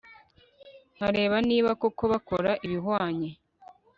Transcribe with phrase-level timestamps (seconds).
[0.95, 3.29] nkareba niba koko bakora ibihwanye